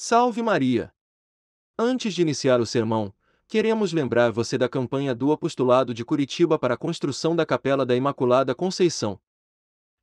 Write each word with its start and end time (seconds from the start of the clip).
Salve 0.00 0.42
Maria! 0.42 0.92
Antes 1.76 2.14
de 2.14 2.22
iniciar 2.22 2.60
o 2.60 2.66
sermão, 2.66 3.12
queremos 3.48 3.92
lembrar 3.92 4.30
você 4.30 4.56
da 4.56 4.68
campanha 4.68 5.12
do 5.12 5.32
Apostolado 5.32 5.92
de 5.92 6.04
Curitiba 6.04 6.56
para 6.56 6.74
a 6.74 6.76
construção 6.76 7.34
da 7.34 7.44
Capela 7.44 7.84
da 7.84 7.96
Imaculada 7.96 8.54
Conceição. 8.54 9.18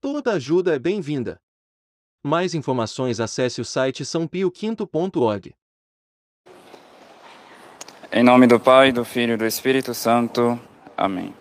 Toda 0.02 0.34
ajuda 0.34 0.76
é 0.76 0.80
bem-vinda. 0.80 1.40
Mais 2.22 2.54
informações 2.54 3.22
acesse 3.22 3.62
o 3.62 3.64
site 3.64 4.04
sãopioquinto.org. 4.04 5.56
Em 8.12 8.22
nome 8.22 8.48
do 8.48 8.60
Pai, 8.60 8.92
do 8.92 9.06
Filho 9.06 9.36
e 9.36 9.38
do 9.38 9.46
Espírito 9.46 9.94
Santo. 9.94 10.60
Amém. 10.98 11.34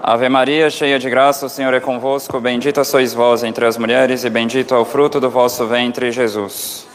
Ave 0.00 0.28
Maria, 0.28 0.70
cheia 0.70 1.00
de 1.00 1.10
graça, 1.10 1.46
o 1.46 1.48
Senhor 1.48 1.74
é 1.74 1.80
convosco. 1.80 2.40
Bendita 2.40 2.84
sois 2.84 3.12
vós 3.12 3.42
entre 3.42 3.66
as 3.66 3.76
mulheres, 3.76 4.22
e 4.22 4.30
bendito 4.30 4.72
é 4.72 4.78
o 4.78 4.84
fruto 4.84 5.18
do 5.18 5.28
vosso 5.28 5.66
ventre, 5.66 6.12
Jesus. 6.12 6.91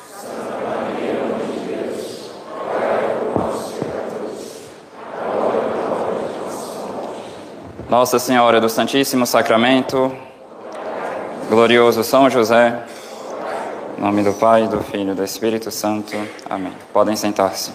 Nossa 7.89 8.19
Senhora 8.19 8.59
do 8.59 8.67
Santíssimo 8.67 9.25
Sacramento, 9.25 10.13
glorioso 11.49 12.03
São 12.03 12.29
José, 12.29 12.83
em 13.97 14.01
nome 14.01 14.23
do 14.23 14.33
Pai, 14.33 14.67
do 14.67 14.81
Filho 14.81 15.13
e 15.13 15.15
do 15.15 15.23
Espírito 15.23 15.71
Santo. 15.71 16.13
Amém. 16.49 16.73
Podem 16.91 17.15
sentar-se. 17.15 17.71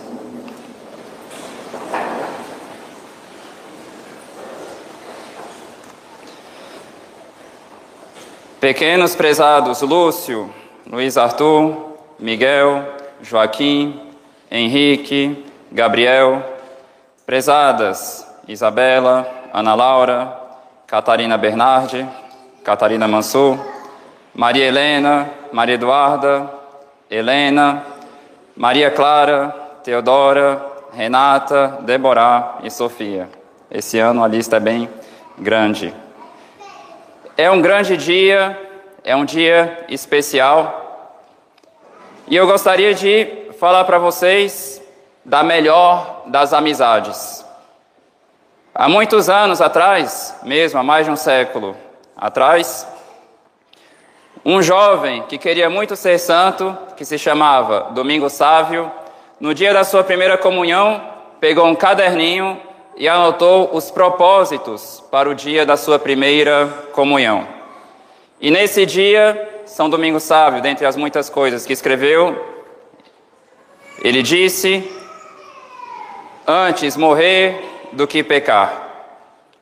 Pequenos 8.60 9.14
prezados 9.14 9.80
Lúcio, 9.80 10.52
Luiz 10.86 11.16
Arthur, 11.16 11.96
Miguel, 12.18 12.84
Joaquim, 13.22 13.98
Henrique, 14.50 15.42
Gabriel, 15.72 16.42
prezadas 17.24 18.30
Isabela, 18.46 19.41
Ana 19.52 19.74
Laura, 19.74 20.40
Catarina 20.86 21.36
Bernardi, 21.36 22.06
Catarina 22.64 23.06
Mansur, 23.06 23.58
Maria 24.34 24.64
Helena, 24.64 25.30
Maria 25.52 25.74
Eduarda, 25.74 26.50
Helena, 27.10 27.84
Maria 28.56 28.90
Clara, 28.90 29.54
Teodora, 29.84 30.64
Renata, 30.92 31.78
Deborah 31.82 32.58
e 32.62 32.70
Sofia. 32.70 33.28
Esse 33.70 33.98
ano 33.98 34.24
a 34.24 34.28
lista 34.28 34.56
é 34.56 34.60
bem 34.60 34.88
grande. 35.38 35.94
É 37.36 37.50
um 37.50 37.60
grande 37.60 37.96
dia, 37.96 38.58
é 39.04 39.16
um 39.16 39.24
dia 39.24 39.84
especial. 39.88 41.18
E 42.26 42.36
eu 42.36 42.46
gostaria 42.46 42.94
de 42.94 43.50
falar 43.58 43.84
para 43.84 43.98
vocês 43.98 44.82
da 45.24 45.42
melhor 45.42 46.22
das 46.26 46.52
amizades. 46.52 47.44
Há 48.74 48.88
muitos 48.88 49.28
anos 49.28 49.60
atrás, 49.60 50.34
mesmo 50.42 50.80
há 50.80 50.82
mais 50.82 51.04
de 51.04 51.12
um 51.12 51.16
século 51.16 51.76
atrás, 52.16 52.88
um 54.42 54.62
jovem 54.62 55.24
que 55.24 55.36
queria 55.36 55.68
muito 55.68 55.94
ser 55.94 56.18
santo, 56.18 56.74
que 56.96 57.04
se 57.04 57.18
chamava 57.18 57.90
Domingo 57.90 58.30
Sávio, 58.30 58.90
no 59.38 59.52
dia 59.52 59.74
da 59.74 59.84
sua 59.84 60.02
primeira 60.02 60.38
comunhão, 60.38 61.06
pegou 61.38 61.66
um 61.66 61.74
caderninho 61.74 62.58
e 62.96 63.06
anotou 63.06 63.68
os 63.74 63.90
propósitos 63.90 65.04
para 65.10 65.28
o 65.28 65.34
dia 65.34 65.66
da 65.66 65.76
sua 65.76 65.98
primeira 65.98 66.66
comunhão. 66.92 67.46
E 68.40 68.50
nesse 68.50 68.86
dia, 68.86 69.64
São 69.66 69.90
Domingo 69.90 70.18
Sávio, 70.18 70.62
dentre 70.62 70.86
as 70.86 70.96
muitas 70.96 71.28
coisas 71.28 71.66
que 71.66 71.74
escreveu, 71.74 72.42
ele 74.02 74.22
disse: 74.22 74.90
Antes 76.46 76.96
morrer 76.96 77.72
do 77.92 78.06
que 78.06 78.22
pecar. 78.22 78.88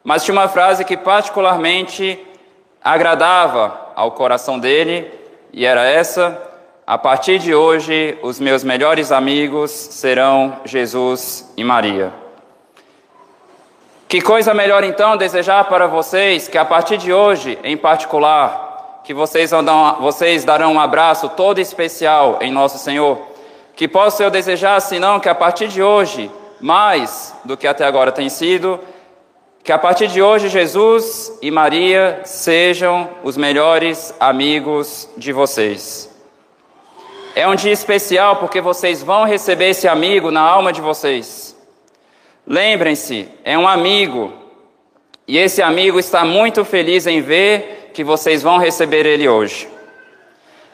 Mas 0.03 0.25
tinha 0.25 0.35
uma 0.35 0.49
frase 0.49 0.85
que 0.85 0.97
particularmente 0.97 2.19
agradava 2.83 3.93
ao 3.95 4.13
coração 4.13 4.59
dele, 4.59 5.13
e 5.53 5.67
era 5.67 5.85
essa: 5.85 6.41
A 6.87 6.97
partir 6.97 7.39
de 7.39 7.55
hoje, 7.55 8.17
os 8.23 8.41
meus 8.41 8.65
melhores 8.65 9.13
amigos 9.13 9.71
serão 9.71 10.57
Jesus 10.65 11.53
e 11.57 11.63
Maria. 11.63 12.13
Que 14.09 14.21
coisa 14.21 14.53
melhor 14.53 14.83
então 14.83 15.17
desejar 15.17 15.65
para 15.65 15.87
vocês 15.87 16.49
que 16.49 16.59
a 16.59 16.65
partir 16.65 16.97
de 16.97 17.13
hoje, 17.13 17.57
em 17.63 17.77
particular, 17.77 19.03
que 19.05 19.15
vocês, 19.15 19.53
andam, 19.53 19.99
vocês 20.01 20.45
darão 20.45 20.73
um 20.73 20.81
abraço 20.81 21.29
todo 21.29 21.61
especial 21.61 22.39
em 22.41 22.51
nosso 22.51 22.79
Senhor. 22.79 23.19
Que 23.77 23.87
posso 23.87 24.21
eu 24.23 24.31
desejar, 24.31 24.81
senão 24.81 25.21
que 25.21 25.29
a 25.29 25.35
partir 25.35 25.69
de 25.69 25.81
hoje 25.81 26.31
mais 26.61 27.35
do 27.45 27.57
que 27.57 27.67
até 27.67 27.85
agora 27.85 28.13
tem 28.13 28.29
sido, 28.29 28.81
que 29.63 29.73
a 29.73 29.79
partir 29.79 30.09
de 30.09 30.23
hoje 30.23 30.49
Jesus 30.49 31.39
e 31.43 31.51
Maria 31.51 32.21
sejam 32.25 33.11
os 33.23 33.37
melhores 33.37 34.15
amigos 34.19 35.09
de 35.17 35.33
vocês. 35.33 36.11
É 37.35 37.47
um 37.47 37.55
dia 37.55 37.73
especial 37.73 38.37
porque 38.37 38.61
vocês 38.61 39.03
vão 39.03 39.25
receber 39.25 39.71
esse 39.71 39.87
amigo 39.87 40.31
na 40.31 40.41
alma 40.41 40.73
de 40.73 40.81
vocês. 40.81 41.57
Lembrem-se, 42.47 43.29
é 43.45 43.57
um 43.57 43.69
amigo, 43.69 44.33
e 45.29 45.39
esse 45.39 45.63
amigo 45.63 45.99
está 45.99 46.25
muito 46.25 46.65
feliz 46.65 47.07
em 47.07 47.21
ver 47.21 47.91
que 47.95 48.03
vocês 48.03 48.43
vão 48.43 48.59
receber 48.59 49.07
ele 49.07 49.29
hoje. 49.29 49.69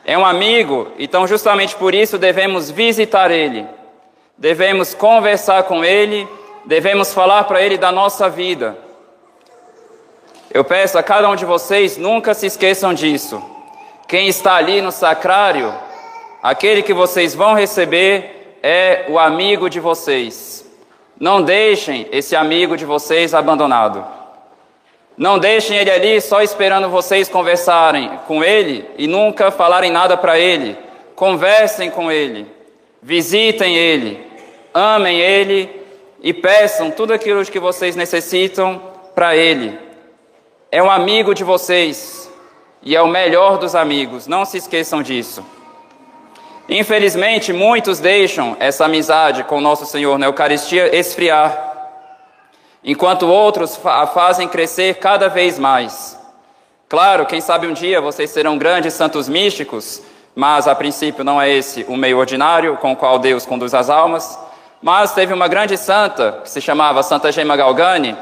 É 0.04 0.16
um 0.16 0.24
amigo, 0.24 0.92
então 0.98 1.26
justamente 1.26 1.74
por 1.74 1.94
isso 1.94 2.16
devemos 2.16 2.70
visitar 2.70 3.30
ele 3.30 3.66
devemos 4.36 4.94
conversar 4.94 5.62
com 5.64 5.84
Ele, 5.84 6.28
devemos 6.64 7.12
falar 7.12 7.44
para 7.44 7.62
Ele 7.62 7.78
da 7.78 7.90
nossa 7.90 8.28
vida. 8.28 8.76
Eu 10.52 10.64
peço 10.64 10.98
a 10.98 11.02
cada 11.02 11.28
um 11.28 11.36
de 11.36 11.44
vocês, 11.44 11.96
nunca 11.96 12.34
se 12.34 12.46
esqueçam 12.46 12.94
disso. 12.94 13.42
Quem 14.06 14.28
está 14.28 14.54
ali 14.54 14.80
no 14.80 14.92
sacrário, 14.92 15.74
aquele 16.42 16.82
que 16.82 16.94
vocês 16.94 17.34
vão 17.34 17.54
receber, 17.54 18.58
é 18.62 19.06
o 19.08 19.18
amigo 19.18 19.68
de 19.68 19.80
vocês. 19.80 20.64
Não 21.18 21.42
deixem 21.42 22.06
esse 22.12 22.36
amigo 22.36 22.76
de 22.76 22.84
vocês 22.84 23.34
abandonado. 23.34 24.04
Não 25.16 25.38
deixem 25.38 25.78
ele 25.78 25.90
ali 25.90 26.20
só 26.20 26.42
esperando 26.42 26.90
vocês 26.90 27.28
conversarem 27.28 28.20
com 28.26 28.44
ele 28.44 28.88
e 28.98 29.06
nunca 29.06 29.50
falarem 29.50 29.90
nada 29.90 30.16
para 30.16 30.38
ele. 30.38 30.76
Conversem 31.14 31.90
com 31.90 32.12
ele. 32.12 32.56
Visitem 33.06 33.76
Ele, 33.76 34.25
amem 34.76 35.20
Ele 35.20 35.70
e 36.20 36.34
peçam 36.34 36.90
tudo 36.90 37.12
aquilo 37.12 37.44
que 37.44 37.58
vocês 37.58 37.96
necessitam 37.96 38.80
para 39.14 39.34
Ele. 39.34 39.78
É 40.70 40.82
um 40.82 40.90
amigo 40.90 41.34
de 41.34 41.42
vocês 41.42 42.30
e 42.82 42.94
é 42.94 43.00
o 43.00 43.08
melhor 43.08 43.58
dos 43.58 43.74
amigos, 43.74 44.26
não 44.26 44.44
se 44.44 44.58
esqueçam 44.58 45.02
disso. 45.02 45.44
Infelizmente, 46.68 47.52
muitos 47.52 48.00
deixam 48.00 48.56
essa 48.58 48.84
amizade 48.84 49.44
com 49.44 49.60
nosso 49.60 49.86
Senhor 49.86 50.18
na 50.18 50.26
Eucaristia 50.26 50.94
esfriar, 50.94 51.74
enquanto 52.84 53.26
outros 53.26 53.78
a 53.84 54.06
fazem 54.06 54.48
crescer 54.48 54.96
cada 54.96 55.28
vez 55.28 55.58
mais. 55.58 56.18
Claro, 56.88 57.26
quem 57.26 57.40
sabe 57.40 57.66
um 57.66 57.72
dia 57.72 58.00
vocês 58.00 58.30
serão 58.30 58.58
grandes 58.58 58.94
santos 58.94 59.28
místicos 59.28 60.02
mas 60.36 60.68
a 60.68 60.74
princípio 60.74 61.24
não 61.24 61.40
é 61.40 61.50
esse 61.50 61.86
o 61.88 61.96
meio 61.96 62.18
ordinário 62.18 62.76
com 62.76 62.92
o 62.92 62.96
qual 62.96 63.18
Deus 63.18 63.46
conduz 63.46 63.72
as 63.72 63.88
almas. 63.88 64.38
Mas 64.82 65.12
teve 65.12 65.32
uma 65.32 65.48
grande 65.48 65.76
santa, 65.76 66.40
que 66.42 66.50
se 66.50 66.60
chamava 66.60 67.02
Santa 67.02 67.32
Gema 67.32 67.56
Galgani, 67.56 68.16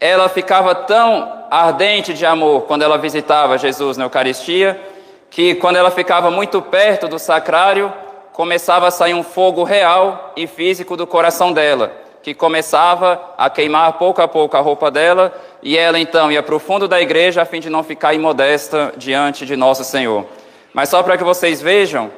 ela 0.00 0.28
ficava 0.28 0.74
tão 0.74 1.44
ardente 1.50 2.14
de 2.14 2.24
amor 2.24 2.62
quando 2.62 2.82
ela 2.82 2.96
visitava 2.96 3.58
Jesus 3.58 3.96
na 3.96 4.04
Eucaristia, 4.04 4.80
que 5.28 5.54
quando 5.54 5.76
ela 5.76 5.90
ficava 5.90 6.30
muito 6.30 6.62
perto 6.62 7.06
do 7.06 7.18
sacrário, 7.18 7.92
começava 8.32 8.88
a 8.88 8.90
sair 8.90 9.12
um 9.12 9.22
fogo 9.22 9.62
real 9.62 10.32
e 10.34 10.46
físico 10.46 10.96
do 10.96 11.06
coração 11.06 11.52
dela, 11.52 11.92
que 12.22 12.32
começava 12.34 13.20
a 13.36 13.50
queimar 13.50 13.92
pouco 13.94 14.22
a 14.22 14.28
pouco 14.28 14.56
a 14.56 14.60
roupa 14.60 14.90
dela, 14.90 15.32
e 15.62 15.76
ela 15.76 15.98
então 15.98 16.32
ia 16.32 16.42
para 16.42 16.54
o 16.54 16.58
fundo 16.58 16.88
da 16.88 17.00
igreja 17.00 17.42
a 17.42 17.44
fim 17.44 17.60
de 17.60 17.68
não 17.68 17.82
ficar 17.82 18.14
imodesta 18.14 18.94
diante 18.96 19.44
de 19.44 19.56
nosso 19.56 19.84
Senhor. 19.84 20.24
Mas 20.72 20.88
só 20.88 21.02
para 21.02 21.18
que 21.18 21.24
vocês 21.24 21.60
vejam, 21.60 22.10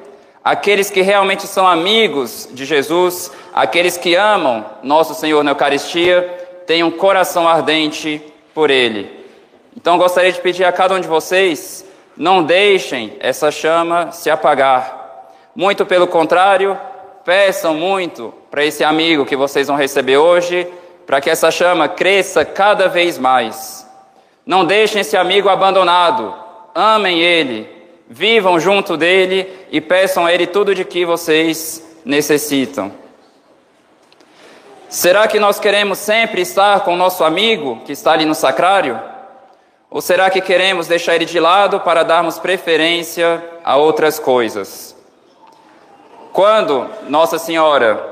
aqueles 0.44 0.90
que 0.90 1.02
realmente 1.02 1.46
são 1.46 1.66
amigos 1.66 2.48
de 2.52 2.64
Jesus, 2.64 3.30
aqueles 3.52 3.96
que 3.96 4.14
amam 4.14 4.64
nosso 4.82 5.14
Senhor 5.14 5.42
na 5.44 5.52
Eucaristia, 5.52 6.22
têm 6.66 6.82
um 6.82 6.90
coração 6.90 7.48
ardente 7.48 8.20
por 8.54 8.70
Ele. 8.70 9.22
Então 9.76 9.98
gostaria 9.98 10.32
de 10.32 10.40
pedir 10.40 10.64
a 10.64 10.72
cada 10.72 10.94
um 10.94 11.00
de 11.00 11.08
vocês, 11.08 11.84
não 12.16 12.42
deixem 12.42 13.16
essa 13.20 13.50
chama 13.50 14.12
se 14.12 14.30
apagar. 14.30 15.00
Muito 15.54 15.86
pelo 15.86 16.06
contrário, 16.06 16.78
peçam 17.24 17.74
muito 17.74 18.32
para 18.50 18.64
esse 18.64 18.84
amigo 18.84 19.26
que 19.26 19.36
vocês 19.36 19.68
vão 19.68 19.76
receber 19.76 20.18
hoje, 20.18 20.66
para 21.06 21.20
que 21.20 21.30
essa 21.30 21.50
chama 21.50 21.88
cresça 21.88 22.44
cada 22.44 22.88
vez 22.88 23.18
mais. 23.18 23.88
Não 24.44 24.64
deixem 24.64 25.00
esse 25.00 25.16
amigo 25.16 25.48
abandonado, 25.48 26.34
amem 26.74 27.20
ele, 27.20 27.68
vivam 28.12 28.60
junto 28.60 28.94
dele 28.94 29.50
e 29.70 29.80
peçam 29.80 30.26
a 30.26 30.34
ele 30.34 30.46
tudo 30.46 30.74
de 30.74 30.84
que 30.84 31.02
vocês 31.02 31.82
necessitam. 32.04 32.92
Será 34.86 35.26
que 35.26 35.40
nós 35.40 35.58
queremos 35.58 35.96
sempre 35.96 36.42
estar 36.42 36.80
com 36.80 36.92
o 36.92 36.96
nosso 36.96 37.24
amigo 37.24 37.80
que 37.86 37.92
está 37.92 38.12
ali 38.12 38.26
no 38.26 38.34
sacrário? 38.34 39.00
Ou 39.90 40.02
será 40.02 40.28
que 40.28 40.42
queremos 40.42 40.86
deixar 40.86 41.14
ele 41.14 41.24
de 41.24 41.40
lado 41.40 41.80
para 41.80 42.02
darmos 42.02 42.38
preferência 42.38 43.42
a 43.64 43.76
outras 43.76 44.18
coisas? 44.18 44.94
Quando 46.34 46.86
Nossa 47.08 47.38
Senhora 47.38 48.10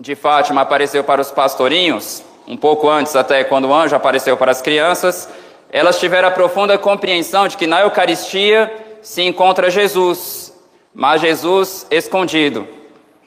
de 0.00 0.14
Fátima 0.14 0.62
apareceu 0.62 1.04
para 1.04 1.20
os 1.20 1.30
pastorinhos, 1.30 2.22
um 2.48 2.56
pouco 2.56 2.88
antes 2.88 3.14
até 3.14 3.44
quando 3.44 3.68
o 3.68 3.74
anjo 3.74 3.94
apareceu 3.94 4.34
para 4.38 4.52
as 4.52 4.62
crianças, 4.62 5.28
elas 5.70 6.00
tiveram 6.00 6.28
a 6.28 6.30
profunda 6.30 6.78
compreensão 6.78 7.46
de 7.46 7.58
que 7.58 7.66
na 7.66 7.82
Eucaristia 7.82 8.85
se 9.06 9.22
encontra 9.22 9.70
Jesus, 9.70 10.52
mas 10.92 11.20
Jesus 11.20 11.86
escondido. 11.92 12.66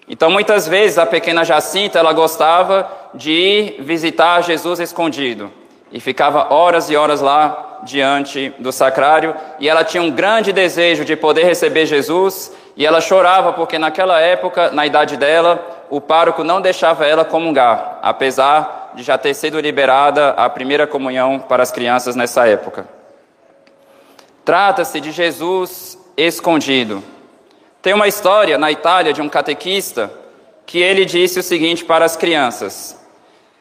Então, 0.09 0.29
muitas 0.29 0.67
vezes, 0.67 0.97
a 0.97 1.05
pequena 1.05 1.45
Jacinta, 1.45 1.97
ela 1.97 2.11
gostava 2.11 2.91
de 3.13 3.31
ir 3.31 3.81
visitar 3.81 4.43
Jesus 4.43 4.81
escondido. 4.81 5.49
E 5.89 6.01
ficava 6.01 6.53
horas 6.53 6.89
e 6.89 6.97
horas 6.97 7.21
lá 7.21 7.79
diante 7.83 8.53
do 8.59 8.73
sacrário. 8.73 9.33
E 9.57 9.69
ela 9.69 9.85
tinha 9.85 10.03
um 10.03 10.11
grande 10.11 10.51
desejo 10.51 11.05
de 11.05 11.15
poder 11.15 11.45
receber 11.45 11.85
Jesus. 11.85 12.51
E 12.75 12.85
ela 12.85 12.99
chorava 12.99 13.53
porque 13.53 13.79
naquela 13.79 14.19
época, 14.19 14.71
na 14.71 14.85
idade 14.85 15.15
dela, 15.15 15.85
o 15.89 16.01
pároco 16.01 16.43
não 16.43 16.59
deixava 16.59 17.05
ela 17.05 17.23
comungar, 17.23 17.99
apesar 18.01 18.91
de 18.95 19.01
já 19.01 19.17
ter 19.17 19.33
sido 19.33 19.57
liberada 19.61 20.31
a 20.31 20.49
primeira 20.49 20.85
comunhão 20.85 21.39
para 21.39 21.63
as 21.63 21.71
crianças 21.71 22.17
nessa 22.17 22.45
época. 22.45 22.98
Trata-se 24.49 24.99
de 24.99 25.11
Jesus 25.11 25.95
escondido. 26.17 27.03
Tem 27.83 27.93
uma 27.93 28.07
história 28.07 28.57
na 28.57 28.71
Itália 28.71 29.13
de 29.13 29.21
um 29.21 29.29
catequista 29.29 30.11
que 30.65 30.79
ele 30.79 31.05
disse 31.05 31.37
o 31.37 31.43
seguinte 31.43 31.85
para 31.85 32.03
as 32.03 32.15
crianças: 32.15 32.99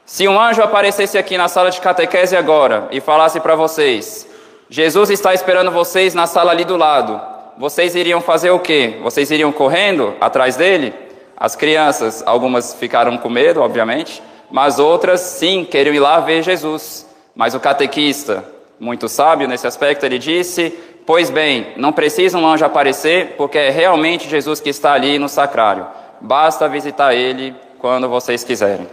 Se 0.06 0.26
um 0.26 0.40
anjo 0.40 0.62
aparecesse 0.62 1.18
aqui 1.18 1.36
na 1.36 1.46
sala 1.46 1.70
de 1.70 1.78
catequese 1.78 2.34
agora 2.34 2.88
e 2.90 3.02
falasse 3.02 3.38
para 3.38 3.54
vocês: 3.54 4.26
Jesus 4.70 5.10
está 5.10 5.34
esperando 5.34 5.70
vocês 5.70 6.14
na 6.14 6.26
sala 6.26 6.52
ali 6.52 6.64
do 6.64 6.78
lado, 6.78 7.20
vocês 7.58 7.94
iriam 7.94 8.22
fazer 8.22 8.48
o 8.48 8.58
quê? 8.58 8.98
Vocês 9.02 9.30
iriam 9.30 9.52
correndo 9.52 10.14
atrás 10.18 10.56
dele? 10.56 10.94
As 11.36 11.54
crianças, 11.54 12.22
algumas 12.24 12.72
ficaram 12.72 13.18
com 13.18 13.28
medo, 13.28 13.60
obviamente, 13.60 14.22
mas 14.50 14.78
outras 14.78 15.20
sim, 15.20 15.66
queriam 15.66 15.94
ir 15.94 16.00
lá 16.00 16.20
ver 16.20 16.42
Jesus. 16.42 17.06
Mas 17.34 17.54
o 17.54 17.60
catequista, 17.60 18.42
muito 18.78 19.08
sábio 19.08 19.48
nesse 19.48 19.66
aspecto, 19.66 20.04
ele 20.04 20.18
disse: 20.18 20.70
Pois 21.06 21.30
bem, 21.30 21.72
não 21.76 21.92
precisa 21.92 22.38
um 22.38 22.46
anjo 22.46 22.64
aparecer, 22.64 23.34
porque 23.36 23.58
é 23.58 23.70
realmente 23.70 24.28
Jesus 24.28 24.60
que 24.60 24.68
está 24.68 24.92
ali 24.92 25.18
no 25.18 25.28
sacrário. 25.28 25.86
Basta 26.20 26.68
visitar 26.68 27.14
ele 27.14 27.54
quando 27.78 28.08
vocês 28.08 28.44
quiserem. 28.44 28.88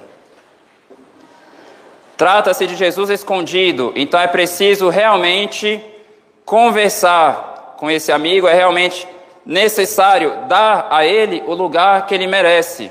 Trata-se 2.17 2.65
de 2.65 2.75
Jesus 2.75 3.09
escondido, 3.09 3.91
então 3.95 4.19
é 4.19 4.27
preciso 4.27 4.87
realmente 4.87 5.83
conversar 6.45 7.75
com 7.77 7.91
esse 7.91 8.11
amigo, 8.11 8.47
é 8.47 8.53
realmente 8.53 9.05
necessário 9.45 10.33
dar 10.47 10.87
a 10.89 11.05
ele 11.05 11.43
o 11.45 11.53
lugar 11.53 12.07
que 12.07 12.15
ele 12.15 12.27
merece. 12.27 12.89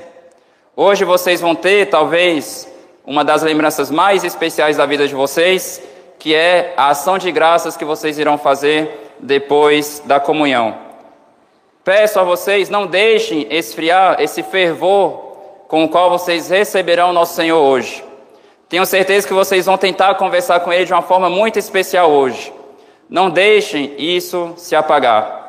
Hoje 0.75 1.03
vocês 1.03 1.41
vão 1.41 1.55
ter, 1.55 1.87
talvez, 1.87 2.71
uma 3.05 3.23
das 3.23 3.41
lembranças 3.41 3.89
mais 3.89 4.23
especiais 4.23 4.77
da 4.77 4.85
vida 4.85 5.07
de 5.07 5.15
vocês, 5.15 5.81
que 6.19 6.33
é 6.33 6.73
a 6.77 6.89
ação 6.89 7.17
de 7.17 7.31
graças 7.31 7.77
que 7.77 7.85
vocês 7.85 8.17
irão 8.17 8.37
fazer 8.37 9.13
depois 9.19 10.01
da 10.05 10.19
comunhão. 10.19 10.75
Peço 11.83 12.19
a 12.19 12.23
vocês, 12.23 12.69
não 12.69 12.87
deixem 12.87 13.47
esfriar 13.49 14.19
esse 14.19 14.41
fervor 14.41 15.25
com 15.67 15.83
o 15.83 15.89
qual 15.89 16.09
vocês 16.09 16.49
receberão 16.49 17.13
nosso 17.13 17.35
Senhor 17.35 17.59
hoje. 17.59 18.03
Tenho 18.67 18.85
certeza 18.85 19.27
que 19.27 19.33
vocês 19.33 19.67
vão 19.67 19.77
tentar 19.77 20.15
conversar 20.15 20.59
com 20.61 20.73
Ele 20.73 20.85
de 20.85 20.93
uma 20.93 21.03
forma 21.03 21.29
muito 21.29 21.59
especial 21.59 22.09
hoje. 22.09 22.51
Não 23.07 23.29
deixem 23.29 23.93
isso 23.97 24.53
se 24.57 24.75
apagar. 24.75 25.45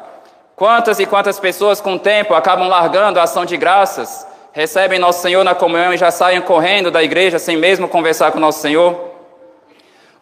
Quantas 0.54 1.00
e 1.00 1.06
quantas 1.06 1.40
pessoas 1.40 1.80
com 1.80 1.94
o 1.94 1.98
tempo 1.98 2.34
acabam 2.34 2.69
largando 2.69 3.19
a 3.19 3.22
ação 3.22 3.44
de 3.44 3.56
graças, 3.56 4.26
recebem 4.52 4.98
nosso 4.98 5.22
Senhor 5.22 5.42
na 5.42 5.54
comunhão 5.54 5.94
e 5.94 5.98
já 5.98 6.10
saem 6.10 6.40
correndo 6.40 6.90
da 6.90 7.02
igreja 7.02 7.38
sem 7.38 7.56
mesmo 7.56 7.88
conversar 7.88 8.32
com 8.32 8.38
nosso 8.38 8.60
Senhor? 8.60 9.15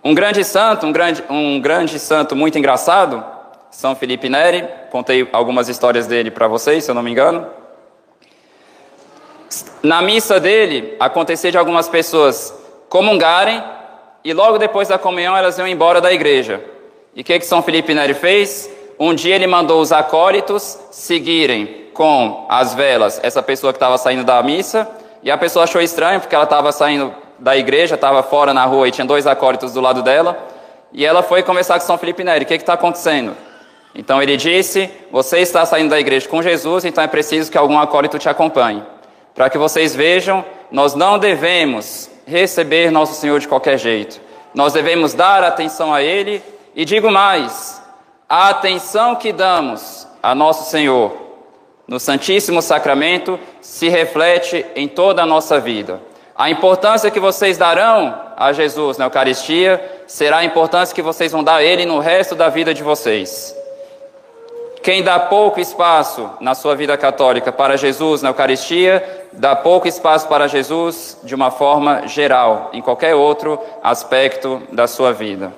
Um 0.05 0.15
grande 0.15 0.45
santo, 0.45 0.87
um 0.87 0.93
grande, 0.93 1.25
um 1.31 1.59
grande 1.59 1.99
santo 1.99 2.37
muito 2.37 2.59
engraçado, 2.59 3.25
São 3.71 3.97
Felipe 3.97 4.29
Neri, 4.29 4.69
contei 4.91 5.27
algumas 5.33 5.67
histórias 5.67 6.07
dele 6.07 6.31
para 6.31 6.47
vocês, 6.47 6.85
se 6.85 6.91
eu 6.91 6.95
não 6.95 7.03
me 7.03 7.11
engano. 7.11 7.47
Na 9.83 10.03
missa 10.03 10.39
dele, 10.39 10.95
acontecia 11.01 11.51
de 11.51 11.57
algumas 11.57 11.89
pessoas 11.89 12.55
comungarem 12.91 13.65
e 14.23 14.35
logo 14.35 14.59
depois 14.59 14.89
da 14.89 14.99
comunhão 14.99 15.35
elas 15.35 15.57
iam 15.57 15.67
embora 15.67 16.03
da 16.03 16.13
igreja. 16.13 16.63
E 17.15 17.23
o 17.23 17.25
que, 17.25 17.39
que 17.39 17.47
São 17.47 17.63
Felipe 17.63 17.95
Neri 17.95 18.13
fez? 18.13 18.71
Um 18.99 19.15
dia 19.15 19.35
ele 19.35 19.47
mandou 19.47 19.81
os 19.81 19.91
acólitos 19.91 20.79
seguirem 20.91 21.87
com 21.95 22.47
as 22.51 22.75
velas 22.75 23.19
essa 23.23 23.43
pessoa 23.43 23.73
que 23.73 23.79
estava 23.79 23.97
saindo 23.97 24.23
da 24.23 24.43
missa, 24.43 24.87
e 25.23 25.31
a 25.31 25.39
pessoa 25.39 25.65
achou 25.65 25.81
estranho 25.81 26.21
porque 26.21 26.35
ela 26.35 26.45
estava 26.45 26.71
saindo 26.73 27.24
da 27.39 27.57
igreja, 27.57 27.95
estava 27.95 28.23
fora 28.23 28.55
na 28.55 28.65
rua 28.65 28.89
e 28.89 28.91
tinha 28.91 29.07
dois 29.07 29.27
acólitos 29.27 29.73
do 29.73 29.81
lado 29.81 30.03
dela. 30.03 30.39
E 30.93 31.05
ela 31.05 31.23
foi 31.23 31.43
conversar 31.43 31.79
com 31.81 31.87
São 31.87 31.99
Felipe 31.99 32.23
Neri: 32.23 32.45
o 32.45 32.49
que 32.49 32.55
está 32.55 32.75
acontecendo? 32.75 33.37
Então 33.95 34.23
ele 34.23 34.37
disse: 34.37 34.91
Você 35.11 35.39
está 35.39 35.65
saindo 35.65 35.91
da 35.91 36.01
igreja 36.01 36.29
com 36.29 36.43
Jesus, 36.43 36.85
então 36.85 37.03
é 37.03 37.09
preciso 37.09 37.51
que 37.51 37.59
algum 37.59 37.79
acólito 37.79 38.19
te 38.19 38.29
acompanhe. 38.29 38.83
Para 39.35 39.51
que 39.51 39.59
vocês 39.59 39.95
vejam, 39.95 40.45
nós 40.71 40.95
não 40.95 41.19
devemos 41.19 42.11
receber 42.27 42.91
nosso 42.91 43.15
Senhor 43.15 43.41
de 43.41 43.49
qualquer 43.49 43.79
jeito. 43.79 44.21
Nós 44.55 44.73
devemos 44.73 45.15
dar 45.15 45.43
atenção 45.43 45.93
a 45.93 46.03
Ele 46.03 46.43
e 46.75 46.85
digo 46.85 47.11
mais: 47.11 47.83
a 48.29 48.51
atenção 48.51 49.17
que 49.17 49.33
damos 49.33 50.07
a 50.23 50.35
nosso 50.35 50.71
Senhor 50.71 51.25
no 51.87 52.01
Santíssimo 52.01 52.63
Sacramento 52.63 53.39
se 53.61 53.89
reflete 53.89 54.65
em 54.75 54.89
toda 54.89 55.23
a 55.23 55.27
nossa 55.27 55.61
vida. 55.61 56.01
A 56.37 56.51
importância 56.51 57.13
que 57.13 57.21
vocês 57.21 57.57
darão 57.57 58.21
a 58.37 58.53
Jesus 58.53 58.99
na 58.99 59.05
Eucaristia 59.05 60.03
será 60.07 60.39
a 60.39 60.45
importância 60.45 60.95
que 60.95 61.03
vocês 61.03 61.31
vão 61.31 61.45
dar 61.45 61.57
a 61.57 61.63
Ele 61.63 61.87
no 61.87 62.01
resto 62.01 62.35
da 62.35 62.49
vida 62.49 62.75
de 62.75 62.83
vocês. 62.83 63.57
Quem 64.83 65.03
dá 65.03 65.19
pouco 65.19 65.61
espaço 65.61 66.29
na 66.41 66.55
sua 66.55 66.75
vida 66.75 66.97
católica 66.97 67.53
para 67.53 67.77
Jesus 67.77 68.21
na 68.21 68.31
Eucaristia, 68.31 69.27
dá 69.33 69.55
pouco 69.55 69.87
espaço 69.87 70.27
para 70.29 70.49
Jesus 70.49 71.17
de 71.23 71.37
uma 71.37 71.53
forma 71.53 72.07
geral, 72.09 72.69
em 72.73 72.83
qualquer 72.83 73.15
outro 73.15 73.59
aspecto 73.83 74.61
da 74.73 74.89
sua 74.89 75.13
vida. 75.13 75.53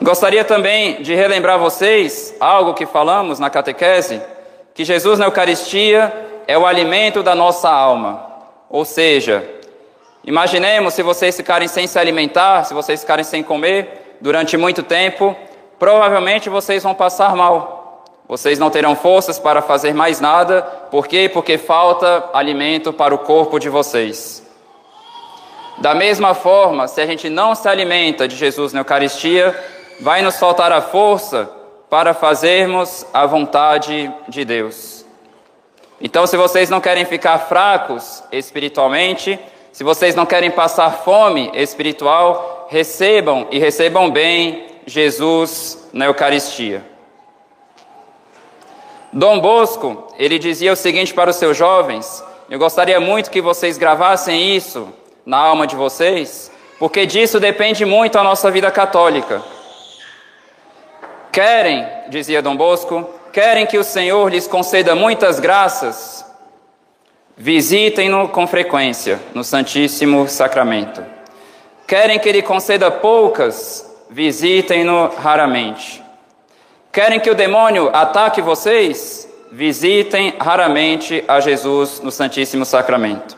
Gostaria 0.00 0.44
também 0.44 1.02
de 1.02 1.14
relembrar 1.14 1.58
vocês 1.58 2.34
algo 2.40 2.74
que 2.74 2.86
falamos 2.86 3.38
na 3.38 3.50
catequese, 3.50 4.20
que 4.74 4.84
Jesus 4.84 5.18
na 5.18 5.26
Eucaristia 5.26 6.12
é 6.46 6.56
o 6.56 6.66
alimento 6.66 7.22
da 7.22 7.34
nossa 7.34 7.70
alma. 7.70 8.26
Ou 8.68 8.84
seja, 8.84 9.48
imaginemos 10.24 10.94
se 10.94 11.02
vocês 11.02 11.36
ficarem 11.36 11.68
sem 11.68 11.86
se 11.86 11.98
alimentar, 11.98 12.64
se 12.64 12.74
vocês 12.74 13.00
ficarem 13.00 13.24
sem 13.24 13.42
comer 13.42 14.16
durante 14.20 14.56
muito 14.56 14.82
tempo, 14.82 15.36
provavelmente 15.78 16.48
vocês 16.48 16.82
vão 16.82 16.94
passar 16.94 17.34
mal. 17.36 18.04
Vocês 18.26 18.58
não 18.58 18.70
terão 18.70 18.96
forças 18.96 19.38
para 19.38 19.60
fazer 19.60 19.92
mais 19.92 20.18
nada. 20.20 20.62
Por 20.90 21.06
quê? 21.06 21.30
Porque 21.32 21.58
falta 21.58 22.30
alimento 22.32 22.92
para 22.92 23.14
o 23.14 23.18
corpo 23.18 23.58
de 23.58 23.68
vocês. 23.68 24.42
Da 25.78 25.94
mesma 25.94 26.34
forma, 26.34 26.88
se 26.88 27.00
a 27.00 27.06
gente 27.06 27.28
não 27.28 27.54
se 27.54 27.68
alimenta 27.68 28.26
de 28.26 28.36
Jesus 28.36 28.72
na 28.72 28.80
Eucaristia, 28.80 29.54
vai 30.00 30.22
nos 30.22 30.38
faltar 30.38 30.72
a 30.72 30.80
força 30.80 31.50
para 31.90 32.14
fazermos 32.14 33.06
a 33.12 33.26
vontade 33.26 34.12
de 34.28 34.44
Deus. 34.44 34.93
Então, 36.06 36.26
se 36.26 36.36
vocês 36.36 36.68
não 36.68 36.82
querem 36.82 37.06
ficar 37.06 37.38
fracos 37.38 38.22
espiritualmente, 38.30 39.40
se 39.72 39.82
vocês 39.82 40.14
não 40.14 40.26
querem 40.26 40.50
passar 40.50 40.90
fome 40.98 41.50
espiritual, 41.54 42.68
recebam 42.70 43.48
e 43.50 43.58
recebam 43.58 44.10
bem 44.10 44.66
Jesus 44.84 45.88
na 45.94 46.04
Eucaristia. 46.04 46.84
Dom 49.10 49.40
Bosco, 49.40 50.08
ele 50.18 50.38
dizia 50.38 50.74
o 50.74 50.76
seguinte 50.76 51.14
para 51.14 51.30
os 51.30 51.36
seus 51.36 51.56
jovens: 51.56 52.22
Eu 52.50 52.58
gostaria 52.58 53.00
muito 53.00 53.30
que 53.30 53.40
vocês 53.40 53.78
gravassem 53.78 54.54
isso 54.54 54.92
na 55.24 55.38
alma 55.38 55.66
de 55.66 55.74
vocês, 55.74 56.52
porque 56.78 57.06
disso 57.06 57.40
depende 57.40 57.86
muito 57.86 58.18
a 58.18 58.22
nossa 58.22 58.50
vida 58.50 58.70
católica. 58.70 59.42
Querem, 61.32 61.88
dizia 62.10 62.42
Dom 62.42 62.56
Bosco, 62.56 63.08
querem 63.34 63.66
que 63.66 63.76
o 63.76 63.82
Senhor 63.82 64.30
lhes 64.30 64.46
conceda 64.46 64.94
muitas 64.94 65.40
graças, 65.40 66.24
visitem-no 67.36 68.28
com 68.28 68.46
frequência 68.46 69.20
no 69.34 69.42
Santíssimo 69.42 70.28
Sacramento. 70.28 71.04
Querem 71.84 72.16
que 72.20 72.28
Ele 72.28 72.42
conceda 72.42 72.92
poucas, 72.92 73.84
visitem-no 74.08 75.08
raramente. 75.16 76.00
Querem 76.92 77.18
que 77.18 77.28
o 77.28 77.34
demônio 77.34 77.90
ataque 77.92 78.40
vocês? 78.40 79.28
Visitem 79.50 80.34
raramente 80.38 81.24
a 81.26 81.40
Jesus 81.40 82.00
no 82.00 82.12
Santíssimo 82.12 82.64
Sacramento. 82.64 83.36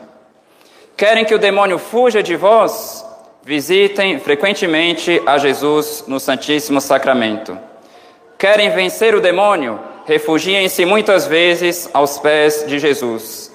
Querem 0.95 1.25
que 1.25 1.33
o 1.33 1.39
demônio 1.39 1.79
fuja 1.79 2.21
de 2.21 2.35
vós? 2.35 3.03
Visitem 3.43 4.19
frequentemente 4.19 5.19
a 5.25 5.39
Jesus 5.39 6.03
no 6.07 6.19
Santíssimo 6.19 6.79
Sacramento. 6.79 7.66
Querem 8.37 8.69
vencer 8.69 9.15
o 9.15 9.21
demônio? 9.21 9.79
Refugiem-se 10.05 10.85
muitas 10.85 11.25
vezes 11.25 11.89
aos 11.93 12.19
pés 12.19 12.65
de 12.67 12.77
Jesus. 12.77 13.51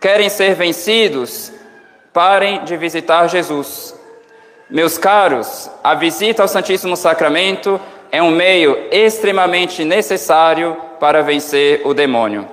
Querem 0.00 0.28
ser 0.28 0.54
vencidos? 0.54 1.50
Parem 2.12 2.62
de 2.64 2.76
visitar 2.76 3.26
Jesus. 3.28 3.98
Meus 4.68 4.98
caros, 4.98 5.70
a 5.82 5.94
visita 5.94 6.42
ao 6.42 6.48
Santíssimo 6.48 6.94
Sacramento 6.94 7.80
é 8.12 8.22
um 8.22 8.30
meio 8.30 8.76
extremamente 8.90 9.82
necessário 9.82 10.76
para 11.00 11.22
vencer 11.22 11.80
o 11.84 11.94
demônio. 11.94 12.46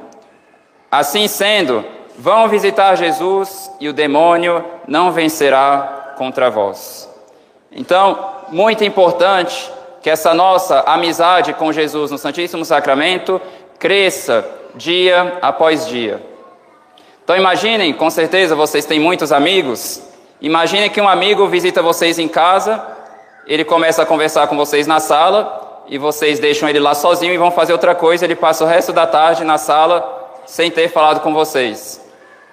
Assim 0.89 1.27
sendo, 1.27 1.84
vão 2.17 2.48
visitar 2.48 2.96
Jesus 2.96 3.70
e 3.82 3.89
o 3.89 3.94
demônio 3.94 4.63
não 4.88 5.12
vencerá 5.12 6.13
contra 6.17 6.50
vós. 6.50 7.10
Então, 7.70 8.34
muito 8.50 8.84
importante 8.86 9.75
que 10.05 10.09
essa 10.12 10.35
nossa 10.35 10.81
amizade 10.81 11.51
com 11.55 11.74
Jesus 11.74 12.12
no 12.12 12.19
Santíssimo 12.19 12.63
Sacramento 12.63 13.41
cresça 13.79 14.47
dia 14.75 15.39
após 15.41 15.88
dia. 15.88 16.21
Então 17.24 17.35
imaginem, 17.35 17.91
com 17.91 18.07
certeza 18.12 18.55
vocês 18.55 18.85
têm 18.85 19.00
muitos 19.00 19.31
amigos. 19.31 20.03
Imaginem 20.39 20.91
que 20.91 21.01
um 21.01 21.09
amigo 21.09 21.47
visita 21.47 21.81
vocês 21.81 22.19
em 22.19 22.27
casa, 22.27 22.85
ele 23.47 23.65
começa 23.65 24.03
a 24.03 24.05
conversar 24.05 24.45
com 24.45 24.55
vocês 24.55 24.85
na 24.85 25.00
sala 25.00 25.83
e 25.88 25.97
vocês 25.97 26.38
deixam 26.38 26.69
ele 26.69 26.79
lá 26.79 26.93
sozinho 26.93 27.33
e 27.33 27.38
vão 27.39 27.50
fazer 27.50 27.74
outra 27.74 27.95
coisa, 27.95 28.25
ele 28.25 28.35
passa 28.35 28.63
o 28.63 28.67
resto 28.67 28.93
da 28.93 29.07
tarde 29.07 29.43
na 29.43 29.57
sala 29.57 30.39
sem 30.45 30.69
ter 30.69 30.88
falado 30.89 31.21
com 31.21 31.33
vocês. 31.33 32.00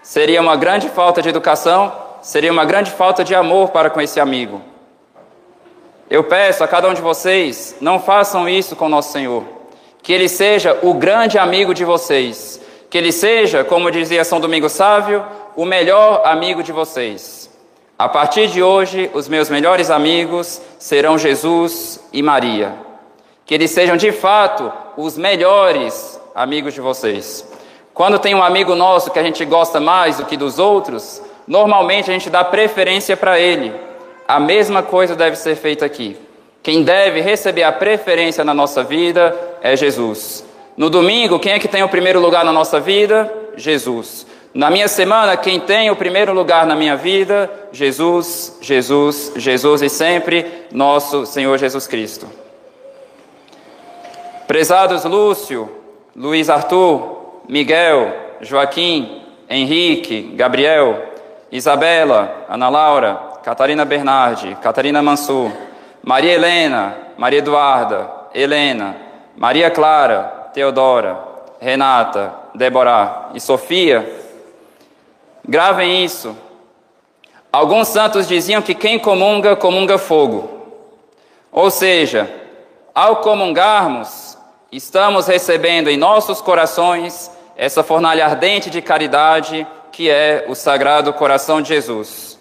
Seria 0.02 0.40
uma 0.40 0.56
grande 0.56 0.88
falta 0.88 1.20
de 1.20 1.28
educação, 1.28 1.92
seria 2.22 2.50
uma 2.50 2.64
grande 2.64 2.90
falta 2.90 3.22
de 3.22 3.34
amor 3.34 3.68
para 3.72 3.90
com 3.90 4.00
esse 4.00 4.18
amigo. 4.18 4.71
Eu 6.12 6.22
peço 6.22 6.62
a 6.62 6.68
cada 6.68 6.90
um 6.90 6.92
de 6.92 7.00
vocês, 7.00 7.74
não 7.80 7.98
façam 7.98 8.46
isso 8.46 8.76
com 8.76 8.86
nosso 8.86 9.12
Senhor. 9.12 9.44
Que 10.02 10.12
Ele 10.12 10.28
seja 10.28 10.78
o 10.82 10.92
grande 10.92 11.38
amigo 11.38 11.72
de 11.72 11.86
vocês. 11.86 12.60
Que 12.90 12.98
Ele 12.98 13.10
seja, 13.10 13.64
como 13.64 13.90
dizia 13.90 14.22
São 14.22 14.38
Domingos 14.38 14.72
Sávio, 14.72 15.24
o 15.56 15.64
melhor 15.64 16.20
amigo 16.26 16.62
de 16.62 16.70
vocês. 16.70 17.48
A 17.98 18.10
partir 18.10 18.48
de 18.48 18.62
hoje, 18.62 19.10
os 19.14 19.26
meus 19.26 19.48
melhores 19.48 19.88
amigos 19.88 20.60
serão 20.78 21.16
Jesus 21.16 21.98
e 22.12 22.22
Maria. 22.22 22.74
Que 23.46 23.54
eles 23.54 23.70
sejam 23.70 23.96
de 23.96 24.12
fato 24.12 24.70
os 24.98 25.16
melhores 25.16 26.20
amigos 26.34 26.74
de 26.74 26.82
vocês. 26.82 27.42
Quando 27.94 28.18
tem 28.18 28.34
um 28.34 28.42
amigo 28.42 28.74
nosso 28.74 29.10
que 29.10 29.18
a 29.18 29.22
gente 29.22 29.42
gosta 29.46 29.80
mais 29.80 30.18
do 30.18 30.26
que 30.26 30.36
dos 30.36 30.58
outros, 30.58 31.22
normalmente 31.46 32.10
a 32.10 32.12
gente 32.12 32.28
dá 32.28 32.44
preferência 32.44 33.16
para 33.16 33.40
ele 33.40 33.91
a 34.32 34.40
mesma 34.40 34.82
coisa 34.82 35.14
deve 35.14 35.36
ser 35.36 35.54
feita 35.56 35.84
aqui. 35.84 36.16
Quem 36.62 36.82
deve 36.82 37.20
receber 37.20 37.64
a 37.64 37.72
preferência 37.72 38.42
na 38.42 38.54
nossa 38.54 38.82
vida 38.82 39.38
é 39.60 39.76
Jesus. 39.76 40.42
No 40.74 40.88
domingo, 40.88 41.38
quem 41.38 41.52
é 41.52 41.58
que 41.58 41.68
tem 41.68 41.82
o 41.82 41.88
primeiro 41.88 42.18
lugar 42.18 42.42
na 42.42 42.50
nossa 42.50 42.80
vida? 42.80 43.30
Jesus. 43.56 44.26
Na 44.54 44.70
minha 44.70 44.88
semana, 44.88 45.36
quem 45.36 45.60
tem 45.60 45.90
o 45.90 45.96
primeiro 45.96 46.32
lugar 46.32 46.64
na 46.64 46.74
minha 46.74 46.96
vida? 46.96 47.50
Jesus, 47.72 48.56
Jesus, 48.62 49.34
Jesus 49.36 49.82
e 49.82 49.90
sempre 49.90 50.46
nosso 50.72 51.26
Senhor 51.26 51.58
Jesus 51.58 51.86
Cristo. 51.86 52.26
Prezados 54.46 55.04
Lúcio, 55.04 55.70
Luiz 56.16 56.48
Arthur, 56.48 57.42
Miguel, 57.46 58.14
Joaquim, 58.40 59.20
Henrique, 59.46 60.32
Gabriel, 60.36 61.02
Isabela, 61.50 62.46
Ana 62.48 62.70
Laura, 62.70 63.31
Catarina 63.42 63.84
Bernardi, 63.84 64.56
Catarina 64.62 65.02
Mansur, 65.02 65.50
Maria 66.02 66.32
Helena, 66.32 66.96
Maria 67.16 67.40
Eduarda, 67.40 68.10
Helena, 68.34 68.96
Maria 69.36 69.70
Clara, 69.70 70.50
Teodora, 70.54 71.18
Renata, 71.60 72.34
Débora 72.54 73.30
e 73.34 73.40
Sofia, 73.40 74.08
gravem 75.44 76.04
isso. 76.04 76.36
Alguns 77.52 77.88
santos 77.88 78.26
diziam 78.26 78.62
que 78.62 78.74
quem 78.74 78.98
comunga, 78.98 79.56
comunga 79.56 79.98
fogo. 79.98 80.48
Ou 81.50 81.70
seja, 81.70 82.32
ao 82.94 83.16
comungarmos, 83.16 84.38
estamos 84.70 85.26
recebendo 85.26 85.88
em 85.88 85.96
nossos 85.96 86.40
corações 86.40 87.30
essa 87.56 87.82
fornalha 87.82 88.24
ardente 88.24 88.70
de 88.70 88.80
caridade 88.80 89.66
que 89.90 90.08
é 90.08 90.46
o 90.48 90.54
Sagrado 90.54 91.12
Coração 91.12 91.60
de 91.60 91.68
Jesus. 91.68 92.31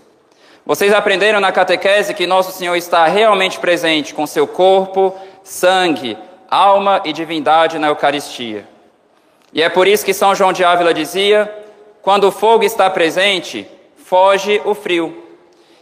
Vocês 0.72 0.94
aprenderam 0.94 1.42
na 1.42 1.52
catequese 1.52 2.14
que 2.14 2.26
Nosso 2.26 2.54
Senhor 2.54 2.78
está 2.78 3.06
realmente 3.06 3.60
presente 3.60 4.14
com 4.14 4.26
seu 4.26 4.48
corpo, 4.48 5.14
sangue, 5.44 6.18
alma 6.50 7.02
e 7.04 7.12
divindade 7.12 7.78
na 7.78 7.88
Eucaristia. 7.88 8.66
E 9.52 9.62
é 9.62 9.68
por 9.68 9.86
isso 9.86 10.06
que 10.06 10.14
São 10.14 10.34
João 10.34 10.54
de 10.54 10.64
Ávila 10.64 10.94
dizia: 10.94 11.54
quando 12.02 12.24
o 12.24 12.32
fogo 12.32 12.64
está 12.64 12.90
presente, 12.90 13.70
foge 13.98 14.62
o 14.64 14.74
frio. 14.74 15.14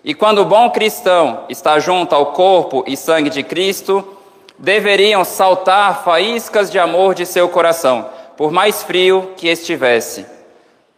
E 0.03 0.15
quando 0.15 0.39
o 0.39 0.45
bom 0.45 0.71
cristão 0.71 1.43
está 1.49 1.77
junto 1.77 2.15
ao 2.15 2.31
corpo 2.31 2.83
e 2.87 2.97
sangue 2.97 3.29
de 3.29 3.43
Cristo, 3.43 4.17
deveriam 4.57 5.23
saltar 5.23 6.03
faíscas 6.03 6.71
de 6.71 6.79
amor 6.79 7.13
de 7.13 7.27
seu 7.27 7.47
coração, 7.47 8.09
por 8.35 8.51
mais 8.51 8.81
frio 8.81 9.33
que 9.37 9.49
estivesse. 9.49 10.25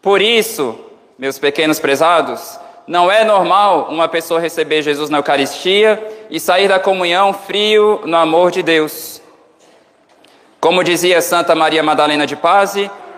Por 0.02 0.22
isso, 0.22 0.80
meus 1.20 1.38
pequenos 1.38 1.78
prezados, 1.78 2.61
não 2.88 3.12
é 3.12 3.24
normal 3.24 3.88
uma 3.90 4.08
pessoa 4.08 4.40
receber 4.40 4.82
Jesus 4.82 5.10
na 5.10 5.20
Eucaristia 5.20 6.28
e 6.30 6.40
sair 6.40 6.68
da 6.68 6.80
comunhão 6.80 7.34
frio 7.34 8.02
no 8.06 8.18
amor 8.18 8.52
de 8.52 8.64
Deus. 8.64 9.22
Como 10.60 10.84
dizia 10.84 11.22
Santa 11.22 11.56
Maria 11.56 11.82
Madalena 11.82 12.28
de 12.28 12.36
Paz, 12.36 12.76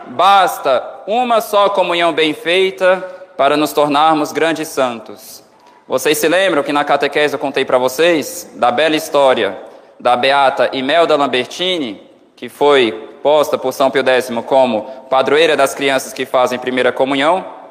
basta 0.07 1.01
uma 1.07 1.41
só 1.41 1.69
comunhão 1.69 2.13
bem 2.13 2.33
feita 2.33 2.97
para 3.37 3.57
nos 3.57 3.73
tornarmos 3.73 4.31
grandes 4.31 4.67
santos. 4.67 5.43
Vocês 5.87 6.17
se 6.17 6.27
lembram 6.27 6.63
que 6.63 6.71
na 6.71 6.83
catequese 6.83 7.33
eu 7.33 7.39
contei 7.39 7.65
para 7.65 7.77
vocês 7.77 8.49
da 8.55 8.71
bela 8.71 8.95
história 8.95 9.57
da 9.99 10.15
beata 10.15 10.69
Imelda 10.73 11.15
Lambertini, 11.15 12.01
que 12.35 12.49
foi 12.49 12.91
posta 13.21 13.57
por 13.57 13.73
São 13.73 13.89
Pio 13.89 14.03
X 14.05 14.29
como 14.45 14.83
padroeira 15.09 15.55
das 15.55 15.73
crianças 15.73 16.13
que 16.13 16.25
fazem 16.25 16.59
primeira 16.59 16.91
comunhão? 16.91 17.62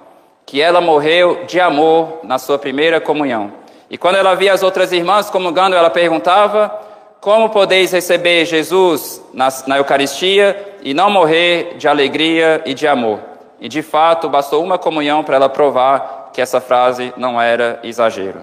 Que 0.52 0.60
ela 0.60 0.82
morreu 0.82 1.46
de 1.46 1.58
amor 1.58 2.20
na 2.22 2.38
sua 2.38 2.58
primeira 2.58 3.00
comunhão. 3.00 3.54
E 3.88 3.96
quando 3.96 4.16
ela 4.16 4.34
via 4.34 4.52
as 4.52 4.62
outras 4.62 4.92
irmãs 4.92 5.30
comungando, 5.30 5.74
ela 5.74 5.88
perguntava: 5.88 6.78
Como 7.22 7.48
podeis 7.48 7.90
receber 7.90 8.44
Jesus 8.44 9.24
na, 9.32 9.48
na 9.66 9.78
Eucaristia 9.78 10.76
e 10.82 10.92
não 10.92 11.08
morrer 11.08 11.76
de 11.78 11.88
alegria 11.88 12.60
e 12.66 12.74
de 12.74 12.86
amor? 12.86 13.18
E 13.62 13.66
de 13.66 13.80
fato, 13.80 14.28
bastou 14.28 14.62
uma 14.62 14.76
comunhão 14.76 15.24
para 15.24 15.36
ela 15.36 15.48
provar 15.48 16.28
que 16.34 16.42
essa 16.42 16.60
frase 16.60 17.14
não 17.16 17.40
era 17.40 17.80
exagero. 17.82 18.42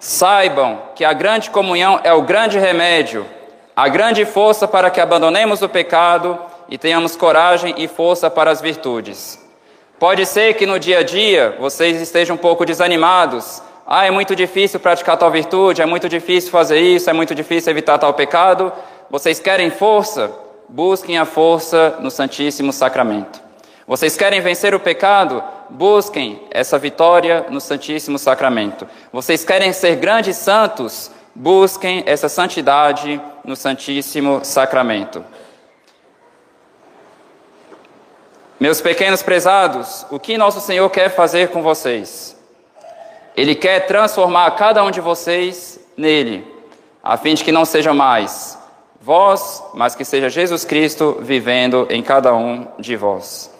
Saibam 0.00 0.80
que 0.96 1.04
a 1.04 1.12
grande 1.12 1.48
comunhão 1.48 2.00
é 2.02 2.12
o 2.12 2.22
grande 2.22 2.58
remédio, 2.58 3.24
a 3.76 3.86
grande 3.86 4.24
força 4.24 4.66
para 4.66 4.90
que 4.90 5.00
abandonemos 5.00 5.62
o 5.62 5.68
pecado 5.68 6.36
e 6.68 6.76
tenhamos 6.76 7.14
coragem 7.14 7.72
e 7.78 7.86
força 7.86 8.28
para 8.28 8.50
as 8.50 8.60
virtudes. 8.60 9.45
Pode 9.98 10.26
ser 10.26 10.54
que 10.54 10.66
no 10.66 10.78
dia 10.78 10.98
a 10.98 11.02
dia 11.02 11.56
vocês 11.58 11.98
estejam 12.02 12.36
um 12.36 12.38
pouco 12.38 12.66
desanimados. 12.66 13.62
Ah, 13.86 14.04
é 14.04 14.10
muito 14.10 14.36
difícil 14.36 14.78
praticar 14.78 15.16
tal 15.16 15.30
virtude, 15.30 15.80
é 15.80 15.86
muito 15.86 16.06
difícil 16.06 16.50
fazer 16.50 16.78
isso, 16.80 17.08
é 17.08 17.14
muito 17.14 17.34
difícil 17.34 17.70
evitar 17.70 17.96
tal 17.96 18.12
pecado. 18.12 18.70
Vocês 19.08 19.40
querem 19.40 19.70
força? 19.70 20.30
Busquem 20.68 21.16
a 21.16 21.24
força 21.24 21.96
no 22.00 22.10
Santíssimo 22.10 22.74
Sacramento. 22.74 23.40
Vocês 23.86 24.16
querem 24.18 24.40
vencer 24.42 24.74
o 24.74 24.80
pecado? 24.80 25.42
Busquem 25.70 26.42
essa 26.50 26.78
vitória 26.78 27.46
no 27.48 27.60
Santíssimo 27.60 28.18
Sacramento. 28.18 28.86
Vocês 29.10 29.44
querem 29.44 29.72
ser 29.72 29.96
grandes 29.96 30.36
santos? 30.36 31.10
Busquem 31.34 32.02
essa 32.04 32.28
santidade 32.28 33.18
no 33.44 33.56
Santíssimo 33.56 34.40
Sacramento. 34.42 35.24
Meus 38.58 38.80
pequenos 38.80 39.22
prezados, 39.22 40.06
o 40.10 40.18
que 40.18 40.38
nosso 40.38 40.62
Senhor 40.62 40.88
quer 40.88 41.10
fazer 41.10 41.48
com 41.48 41.62
vocês? 41.62 42.34
Ele 43.36 43.54
quer 43.54 43.80
transformar 43.80 44.50
cada 44.52 44.82
um 44.82 44.90
de 44.90 44.98
vocês 44.98 45.78
nele, 45.94 46.46
a 47.04 47.18
fim 47.18 47.34
de 47.34 47.44
que 47.44 47.52
não 47.52 47.66
seja 47.66 47.92
mais 47.92 48.58
vós, 48.98 49.62
mas 49.74 49.94
que 49.94 50.06
seja 50.06 50.30
Jesus 50.30 50.64
Cristo 50.64 51.18
vivendo 51.20 51.86
em 51.90 52.02
cada 52.02 52.34
um 52.34 52.66
de 52.78 52.96
vós. 52.96 53.54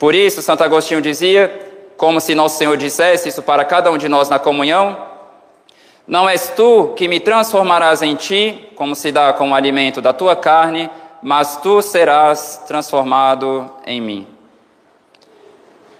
Por 0.00 0.16
isso, 0.16 0.42
Santo 0.42 0.64
Agostinho 0.64 1.00
dizia, 1.00 1.94
como 1.96 2.20
se 2.20 2.34
nosso 2.34 2.58
Senhor 2.58 2.76
dissesse 2.76 3.28
isso 3.28 3.40
para 3.40 3.64
cada 3.64 3.88
um 3.92 3.96
de 3.96 4.08
nós 4.08 4.28
na 4.28 4.40
comunhão: 4.40 4.96
Não 6.04 6.28
és 6.28 6.48
tu 6.56 6.92
que 6.96 7.06
me 7.06 7.20
transformarás 7.20 8.02
em 8.02 8.16
ti, 8.16 8.68
como 8.74 8.96
se 8.96 9.12
dá 9.12 9.32
com 9.32 9.52
o 9.52 9.54
alimento 9.54 10.02
da 10.02 10.12
tua 10.12 10.34
carne, 10.34 10.90
mas 11.22 11.56
tu 11.58 11.80
serás 11.80 12.60
transformado 12.66 13.70
em 13.86 14.00
mim. 14.00 14.26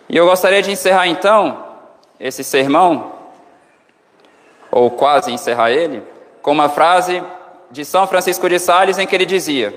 E 0.09 0.17
eu 0.17 0.27
gostaria 0.27 0.61
de 0.61 0.73
encerrar 0.73 1.07
então 1.07 1.65
esse 2.19 2.43
sermão, 2.43 3.13
ou 4.71 4.91
quase 4.91 5.33
encerrar 5.33 5.71
ele, 5.71 6.03
com 6.43 6.51
uma 6.51 6.69
frase 6.69 7.23
de 7.71 7.85
São 7.85 8.07
Francisco 8.07 8.49
de 8.49 8.59
Sales 8.59 8.99
em 8.99 9.07
que 9.07 9.15
ele 9.15 9.25
dizia: 9.25 9.75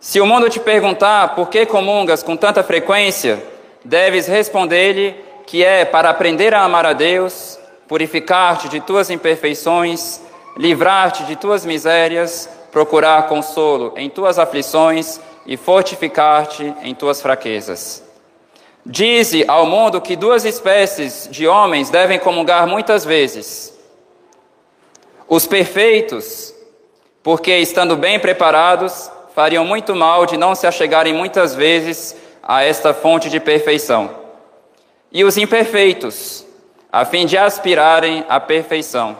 Se 0.00 0.20
o 0.20 0.26
mundo 0.26 0.48
te 0.48 0.58
perguntar 0.58 1.34
por 1.34 1.48
que 1.48 1.66
comungas 1.66 2.22
com 2.22 2.36
tanta 2.36 2.64
frequência, 2.64 3.42
deves 3.84 4.26
responder-lhe 4.26 5.14
que 5.46 5.64
é 5.64 5.84
para 5.84 6.10
aprender 6.10 6.52
a 6.54 6.62
amar 6.62 6.84
a 6.84 6.92
Deus, 6.92 7.58
purificar-te 7.86 8.68
de 8.68 8.80
tuas 8.80 9.10
imperfeições, 9.10 10.20
livrar-te 10.56 11.22
de 11.24 11.36
tuas 11.36 11.64
misérias, 11.64 12.48
procurar 12.76 13.26
consolo 13.26 13.94
em 13.96 14.10
tuas 14.10 14.38
aflições 14.38 15.18
e 15.46 15.56
fortificar-te 15.56 16.74
em 16.82 16.94
tuas 16.94 17.22
fraquezas. 17.22 18.04
Dize 18.84 19.46
ao 19.48 19.64
mundo 19.64 19.98
que 19.98 20.14
duas 20.14 20.44
espécies 20.44 21.26
de 21.30 21.46
homens 21.48 21.88
devem 21.88 22.18
comungar 22.18 22.66
muitas 22.66 23.02
vezes: 23.02 23.74
os 25.26 25.46
perfeitos, 25.46 26.52
porque 27.22 27.56
estando 27.56 27.96
bem 27.96 28.20
preparados, 28.20 29.10
fariam 29.34 29.64
muito 29.64 29.96
mal 29.96 30.26
de 30.26 30.36
não 30.36 30.54
se 30.54 30.66
achegarem 30.66 31.14
muitas 31.14 31.54
vezes 31.54 32.14
a 32.42 32.62
esta 32.62 32.92
fonte 32.92 33.30
de 33.30 33.40
perfeição. 33.40 34.10
E 35.10 35.24
os 35.24 35.38
imperfeitos, 35.38 36.44
a 36.92 37.06
fim 37.06 37.24
de 37.24 37.38
aspirarem 37.38 38.22
à 38.28 38.38
perfeição. 38.38 39.16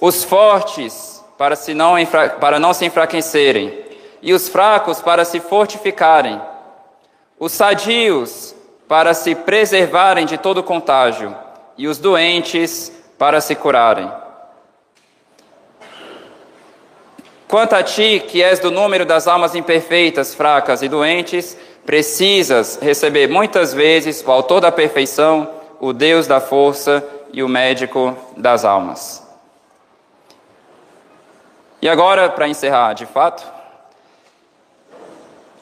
Os 0.00 0.22
fortes, 0.22 1.15
para, 1.36 1.56
se 1.56 1.74
não, 1.74 1.94
para 2.40 2.58
não 2.58 2.72
se 2.72 2.84
enfraquecerem, 2.84 3.72
e 4.22 4.32
os 4.32 4.48
fracos, 4.48 5.00
para 5.00 5.24
se 5.24 5.40
fortificarem. 5.40 6.40
Os 7.38 7.52
sadios, 7.52 8.54
para 8.88 9.14
se 9.14 9.34
preservarem 9.34 10.26
de 10.26 10.38
todo 10.38 10.62
contágio, 10.62 11.36
e 11.76 11.86
os 11.86 11.98
doentes, 11.98 12.92
para 13.18 13.40
se 13.40 13.54
curarem. 13.54 14.10
Quanto 17.48 17.74
a 17.74 17.82
ti, 17.82 18.24
que 18.26 18.42
és 18.42 18.58
do 18.58 18.70
número 18.70 19.04
das 19.04 19.28
almas 19.28 19.54
imperfeitas, 19.54 20.34
fracas 20.34 20.82
e 20.82 20.88
doentes, 20.88 21.56
precisas 21.84 22.78
receber 22.82 23.28
muitas 23.28 23.72
vezes 23.72 24.24
o 24.26 24.30
Autor 24.32 24.60
da 24.60 24.72
perfeição 24.72 25.56
o 25.80 25.92
Deus 25.92 26.26
da 26.26 26.40
força 26.40 27.04
e 27.32 27.42
o 27.42 27.48
médico 27.48 28.16
das 28.36 28.64
almas. 28.64 29.25
E 31.86 31.88
agora, 31.88 32.28
para 32.28 32.48
encerrar 32.48 32.94
de 32.94 33.06
fato, 33.06 33.46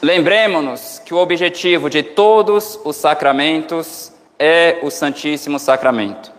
lembremos-nos 0.01 0.99
que 1.05 1.13
o 1.13 1.19
objetivo 1.19 1.91
de 1.91 2.03
todos 2.03 2.81
os 2.83 2.97
sacramentos 2.97 4.11
é 4.39 4.79
o 4.81 4.91
Santíssimo 4.91 5.59
Sacramento. 5.59 6.33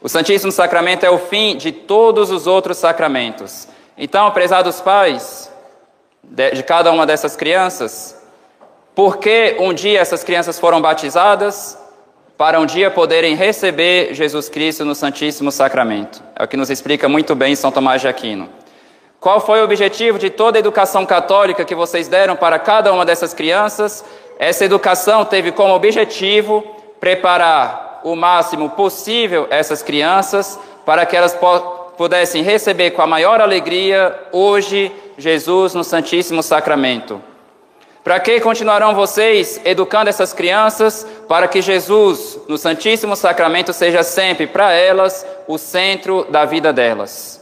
O 0.00 0.08
Santíssimo 0.08 0.52
Sacramento 0.52 1.04
é 1.04 1.10
o 1.10 1.18
fim 1.18 1.56
de 1.56 1.72
todos 1.72 2.30
os 2.30 2.46
outros 2.46 2.76
sacramentos. 2.76 3.66
Então, 3.98 4.30
prezados 4.30 4.80
pais 4.80 5.52
de, 6.22 6.62
cada 6.62 6.92
uma 6.92 7.04
dessas 7.04 7.34
crianças, 7.34 8.16
porque 8.94 9.56
um 9.58 9.74
dia 9.74 9.98
essas 9.98 10.22
crianças 10.22 10.56
foram 10.56 10.80
batizadas, 10.80 11.76
para 12.38 12.60
um 12.60 12.64
dia 12.64 12.92
poderem 12.92 13.34
receber 13.34 14.14
Jesus 14.14 14.48
Cristo 14.48 14.84
no 14.84 14.94
Santíssimo 14.94 15.50
Sacramento. 15.50 16.22
É 16.36 16.44
o 16.44 16.46
que 16.46 16.56
nos 16.56 16.70
explica 16.70 17.08
muito 17.08 17.34
bem 17.34 17.56
São 17.56 17.72
Tomás 17.72 18.00
de 18.00 18.06
Aquino. 18.06 18.59
Qual 19.20 19.38
foi 19.38 19.60
o 19.60 19.64
objetivo 19.64 20.18
de 20.18 20.30
toda 20.30 20.56
a 20.56 20.60
educação 20.60 21.04
católica 21.04 21.62
que 21.62 21.74
vocês 21.74 22.08
deram 22.08 22.34
para 22.36 22.58
cada 22.58 22.90
uma 22.90 23.04
dessas 23.04 23.34
crianças? 23.34 24.02
Essa 24.38 24.64
educação 24.64 25.26
teve 25.26 25.52
como 25.52 25.74
objetivo 25.74 26.64
preparar 26.98 28.00
o 28.02 28.16
máximo 28.16 28.70
possível 28.70 29.46
essas 29.50 29.82
crianças 29.82 30.58
para 30.86 31.04
que 31.04 31.14
elas 31.14 31.36
pudessem 31.98 32.42
receber 32.42 32.92
com 32.92 33.02
a 33.02 33.06
maior 33.06 33.42
alegria 33.42 34.18
hoje 34.32 34.90
Jesus 35.18 35.74
no 35.74 35.84
Santíssimo 35.84 36.42
Sacramento. 36.42 37.20
Para 38.02 38.18
que 38.18 38.40
continuarão 38.40 38.94
vocês 38.94 39.60
educando 39.66 40.08
essas 40.08 40.32
crianças 40.32 41.06
para 41.28 41.46
que 41.46 41.60
Jesus, 41.60 42.38
no 42.48 42.56
Santíssimo 42.56 43.14
Sacramento, 43.14 43.74
seja 43.74 44.02
sempre 44.02 44.46
para 44.46 44.72
elas 44.72 45.26
o 45.46 45.58
centro 45.58 46.24
da 46.30 46.46
vida 46.46 46.72
delas? 46.72 47.39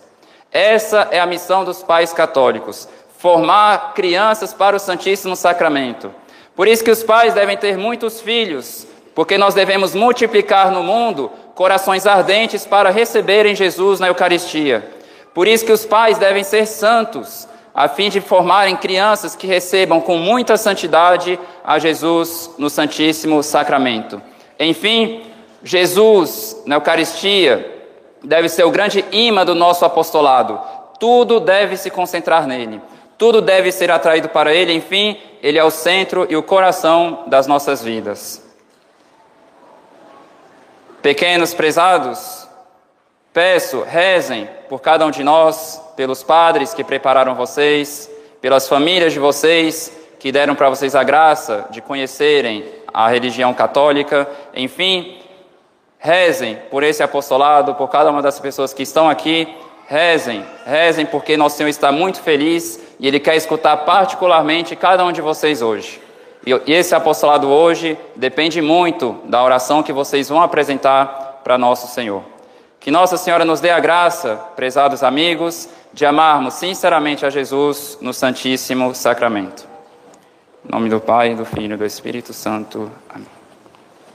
Essa 0.52 1.08
é 1.11 1.20
a 1.20 1.26
missão 1.26 1.64
dos 1.64 1.82
pais 1.82 2.12
católicos: 2.12 2.88
formar 3.18 3.94
crianças 3.94 4.52
para 4.52 4.76
o 4.76 4.80
Santíssimo 4.80 5.37
Sacramento. 5.37 6.11
Por 6.56 6.66
isso 6.66 6.82
que 6.82 6.90
os 6.90 7.02
pais 7.02 7.34
devem 7.34 7.56
ter 7.56 7.76
muitos 7.76 8.20
filhos, 8.20 8.87
porque 9.14 9.38
nós 9.38 9.54
devemos 9.54 9.94
multiplicar 9.94 10.70
no 10.72 10.82
mundo 10.82 11.30
corações 11.54 12.06
ardentes 12.06 12.66
para 12.66 12.90
receberem 12.90 13.54
Jesus 13.54 14.00
na 14.00 14.08
Eucaristia. 14.08 14.88
Por 15.34 15.46
isso 15.46 15.64
que 15.64 15.72
os 15.72 15.84
pais 15.84 16.18
devem 16.18 16.42
ser 16.42 16.66
santos, 16.66 17.48
a 17.74 17.87
fim 17.87 18.08
de 18.08 18.20
formarem 18.20 18.76
crianças 18.76 19.37
que 19.37 19.46
recebam 19.46 20.00
com 20.00 20.16
muita 20.16 20.56
santidade 20.56 21.38
a 21.62 21.78
Jesus 21.78 22.50
no 22.58 22.68
Santíssimo 22.68 23.42
Sacramento. 23.42 24.20
Enfim, 24.58 25.22
Jesus 25.62 26.61
na 26.66 26.76
Eucaristia 26.76 27.77
deve 28.22 28.48
ser 28.48 28.64
o 28.64 28.70
grande 28.70 29.04
imã 29.12 29.44
do 29.44 29.54
nosso 29.54 29.85
apostolado. 29.85 30.61
Tudo 30.98 31.40
deve 31.40 31.76
se 31.76 31.90
concentrar 31.90 32.46
nele. 32.46 32.81
Tudo 33.16 33.40
deve 33.40 33.72
ser 33.72 33.90
atraído 33.90 34.28
para 34.28 34.54
ele. 34.54 34.72
Enfim, 34.72 35.20
ele 35.42 35.59
é 35.59 35.64
o 35.64 35.70
centro 35.70 36.26
e 36.28 36.37
o 36.37 36.42
coração 36.42 37.24
das 37.26 37.46
nossas 37.46 37.83
vidas. 37.83 38.44
Pequenos 41.02 41.54
prezados, 41.54 42.48
peço, 43.33 43.83
rezem 43.83 44.48
por 44.68 44.81
cada 44.81 45.07
um 45.07 45.11
de 45.11 45.22
nós, 45.22 45.81
pelos 45.96 46.22
padres 46.22 46.74
que 46.74 46.83
prepararam 46.83 47.35
vocês, 47.35 48.11
pelas 48.40 48.68
famílias 48.68 49.12
de 49.12 49.18
vocês 49.18 49.92
que 50.18 50.33
deram 50.33 50.54
para 50.54 50.68
vocês 50.68 50.94
a 50.94 51.04
graça 51.04 51.66
de 51.70 51.81
conhecerem 51.81 52.64
a 52.92 53.09
religião 53.09 53.54
católica. 53.54 54.28
Enfim, 54.54 55.18
rezem 55.98 56.58
por 56.70 56.82
esse 56.82 57.02
apostolado, 57.02 57.74
por 57.74 57.88
cada 57.88 58.11
uma 58.11 58.22
das 58.22 58.38
pessoas 58.38 58.72
que 58.72 58.82
estão 58.82 59.08
aqui. 59.08 59.48
Rezem, 59.87 60.44
rezem, 60.66 61.06
porque 61.06 61.37
nosso 61.37 61.56
Senhor 61.56 61.68
está 61.68 61.90
muito 61.90 62.20
feliz 62.20 62.78
e 63.00 63.08
Ele 63.08 63.18
quer 63.18 63.37
escutar 63.37 63.76
particularmente 63.78 64.76
cada 64.76 65.04
um 65.04 65.12
de 65.12 65.20
vocês 65.20 65.62
hoje. 65.62 66.00
E 66.46 66.72
esse 66.72 66.94
apostolado 66.94 67.48
hoje 67.48 67.98
depende 68.14 68.61
muito 68.61 69.18
da 69.24 69.42
oração 69.42 69.82
que 69.82 69.92
vocês 69.92 70.28
vão 70.28 70.42
apresentar 70.42 71.40
para 71.42 71.58
nosso 71.58 71.88
Senhor. 71.88 72.22
Que 72.80 72.90
Nossa 72.90 73.16
Senhora 73.16 73.44
nos 73.44 73.61
dê 73.61 73.70
a 73.70 73.80
graça, 73.80 74.37
prezados 74.54 75.02
amigos, 75.02 75.68
de 75.92 76.06
amarmos 76.06 76.54
sinceramente 76.54 77.26
a 77.26 77.30
Jesus 77.30 77.98
no 78.00 78.12
Santíssimo 78.12 78.94
Sacramento. 78.94 79.66
Em 80.64 80.70
nome 80.72 80.88
do 80.88 81.00
Pai, 81.00 81.34
do 81.34 81.44
Filho 81.44 81.74
e 81.74 81.76
do 81.76 81.84
Espírito 81.84 82.32
Santo. 82.32 82.90
Amém. 83.08 83.38